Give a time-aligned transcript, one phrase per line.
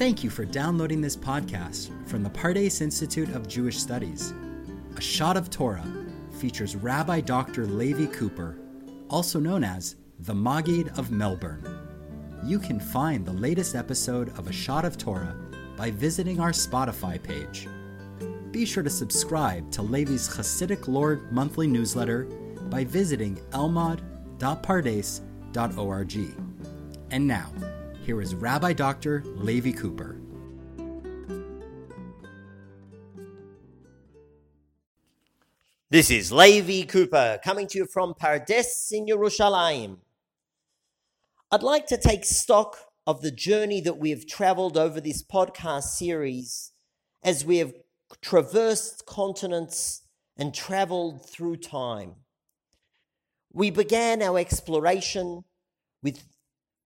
[0.00, 4.32] Thank you for downloading this podcast from the Pardes Institute of Jewish Studies.
[4.96, 5.86] A Shot of Torah
[6.38, 7.66] features Rabbi Dr.
[7.66, 8.56] Levi Cooper,
[9.10, 11.62] also known as the Maggid of Melbourne.
[12.42, 15.36] You can find the latest episode of A Shot of Torah
[15.76, 17.68] by visiting our Spotify page.
[18.52, 22.24] Be sure to subscribe to Levi's Hasidic Lore monthly newsletter
[22.70, 23.38] by visiting
[24.40, 26.34] elmad.pardes.org.
[27.10, 27.50] And now,
[28.04, 29.22] here is Rabbi Dr.
[29.24, 30.16] Levi Cooper.
[35.90, 39.96] This is Levi Cooper coming to you from Pardes in Yerushalayim.
[41.50, 42.78] I'd like to take stock
[43.08, 46.70] of the journey that we have traveled over this podcast series
[47.24, 47.74] as we have
[48.22, 50.02] traversed continents
[50.36, 52.14] and traveled through time.
[53.52, 55.42] We began our exploration
[56.02, 56.22] with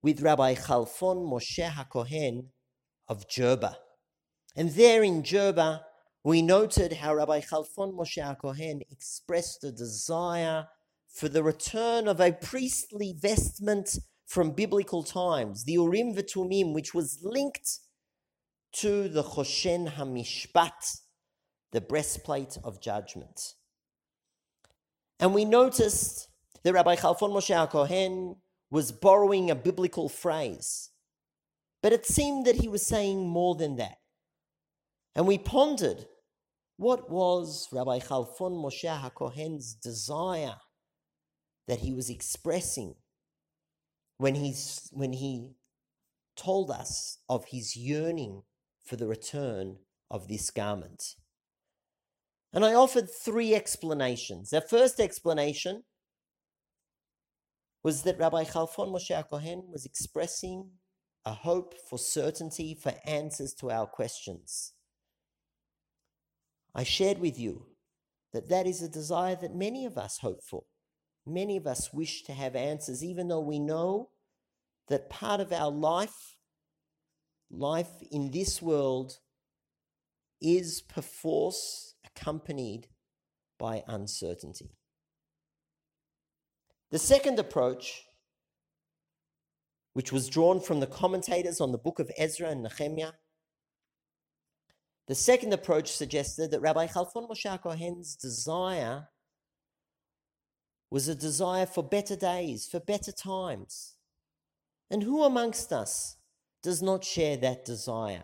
[0.01, 2.47] with Rabbi Chalfon Moshe HaKohen
[3.07, 3.75] of Jerba.
[4.55, 5.81] And there in Jerba,
[6.23, 10.67] we noted how Rabbi Chalfon Moshe HaKohen expressed a desire
[11.07, 17.19] for the return of a priestly vestment from biblical times, the Urim V'Tumim, which was
[17.23, 17.79] linked
[18.73, 20.99] to the Choshen HaMishpat,
[21.71, 23.53] the breastplate of judgment.
[25.19, 26.27] And we noticed
[26.65, 28.37] that Rabbi Chalfon Moshe HaKohen
[28.71, 30.89] was borrowing a biblical phrase.
[31.83, 33.99] But it seemed that he was saying more than that.
[35.15, 36.07] And we pondered
[36.77, 40.55] what was Rabbi Chalfon Moshe HaKohen's desire
[41.67, 42.95] that he was expressing
[44.17, 45.57] when, he's, when he
[46.35, 48.41] told us of his yearning
[48.83, 49.77] for the return
[50.09, 51.13] of this garment.
[52.51, 54.49] And I offered three explanations.
[54.49, 55.83] The first explanation
[57.85, 60.71] was that Rabbi Chalfon Moshe Kohen was expressing
[61.23, 64.73] a hope for certainty, for answers to our questions.
[66.73, 67.67] I shared with you
[68.33, 70.63] that that is a desire that many of us hope for.
[71.27, 74.09] Many of us wish to have answers, even though we know
[74.87, 76.37] that part of our life,
[77.51, 79.19] life in this world,
[80.41, 82.87] is perforce accompanied
[83.59, 84.71] by uncertainty.
[86.91, 88.03] The second approach,
[89.93, 93.13] which was drawn from the commentators on the book of Ezra and Nehemiah,
[95.07, 99.07] the second approach suggested that Rabbi Chalfon Moshe Kohen's desire
[100.89, 103.95] was a desire for better days, for better times.
[104.89, 106.17] And who amongst us
[106.63, 108.23] does not share that desire?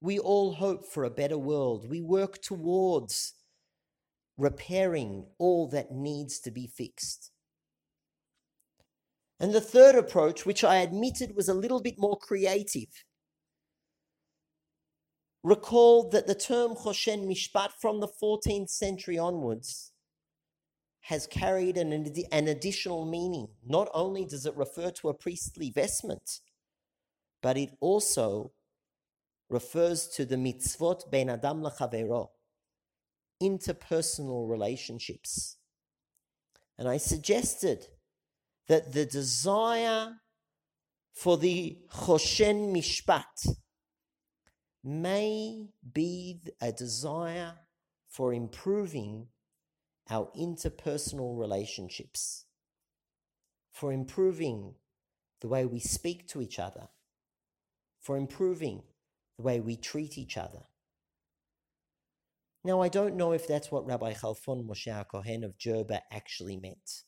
[0.00, 1.88] We all hope for a better world.
[1.88, 3.34] We work towards
[4.36, 7.32] repairing all that needs to be fixed.
[9.40, 12.88] And the third approach, which I admitted was a little bit more creative,
[15.44, 19.92] recalled that the term Choshen Mishpat from the 14th century onwards
[21.02, 21.92] has carried an,
[22.32, 23.48] an additional meaning.
[23.64, 26.40] Not only does it refer to a priestly vestment,
[27.40, 28.52] but it also
[29.48, 32.28] refers to the mitzvot ben adam lechavero,
[33.42, 35.56] interpersonal relationships.
[36.76, 37.86] And I suggested
[38.68, 40.20] that the desire
[41.12, 43.56] for the Choshen Mishpat
[44.84, 47.54] may be a desire
[48.08, 49.26] for improving
[50.10, 52.44] our interpersonal relationships,
[53.72, 54.74] for improving
[55.40, 56.88] the way we speak to each other,
[58.00, 58.82] for improving
[59.36, 60.62] the way we treat each other.
[62.64, 67.04] Now, I don't know if that's what Rabbi Chalfon Moshe Kohen of Jerba actually meant.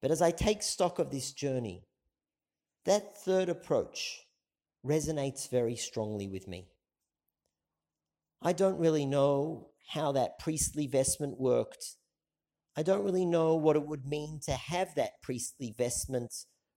[0.00, 1.84] But as I take stock of this journey,
[2.84, 4.26] that third approach
[4.84, 6.68] resonates very strongly with me.
[8.42, 11.96] I don't really know how that priestly vestment worked.
[12.76, 16.32] I don't really know what it would mean to have that priestly vestment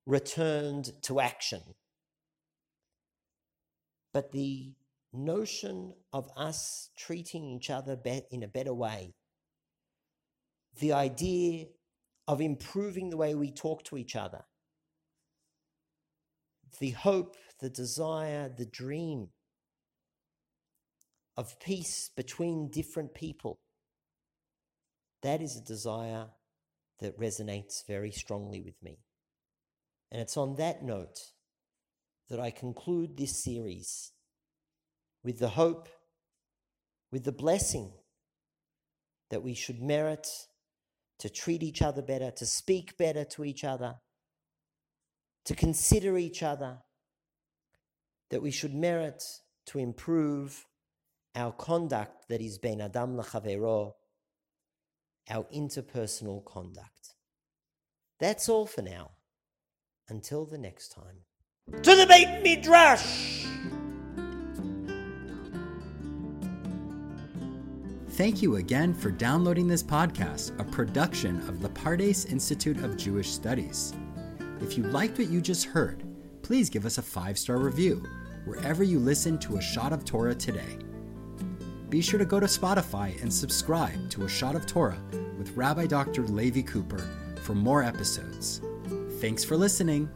[0.05, 1.61] returned to action.
[4.13, 4.73] But the
[5.13, 7.97] notion of us treating each other
[8.31, 9.13] in a better way,
[10.79, 11.67] the idea
[12.29, 14.43] of improving the way we talk to each other.
[16.79, 19.29] The hope, the desire, the dream
[21.35, 23.57] of peace between different people.
[25.23, 26.27] That is a desire
[26.99, 28.99] that resonates very strongly with me.
[30.11, 31.31] And it's on that note
[32.29, 34.11] that I conclude this series
[35.23, 35.89] with the hope,
[37.11, 37.91] with the blessing
[39.31, 40.27] that we should merit
[41.19, 43.95] to treat each other better, to speak better to each other,
[45.45, 46.79] to consider each other,
[48.29, 49.23] that we should merit
[49.65, 50.65] to improve
[51.35, 53.93] our conduct that is ben adam lechavero,
[55.29, 57.15] our interpersonal conduct.
[58.19, 59.11] That's all for now.
[60.09, 61.23] Until the next time.
[61.83, 63.45] To the Beit Midrash!
[68.19, 73.29] Thank you again for downloading this podcast, a production of the Pardes Institute of Jewish
[73.29, 73.93] Studies.
[74.59, 76.03] If you liked what you just heard,
[76.41, 78.03] please give us a five star review
[78.43, 80.79] wherever you listen to A Shot of Torah today.
[81.87, 85.01] Be sure to go to Spotify and subscribe to A Shot of Torah
[85.37, 86.23] with Rabbi Dr.
[86.23, 87.09] Levi Cooper
[87.43, 88.59] for more episodes.
[89.21, 90.09] Thanks for listening.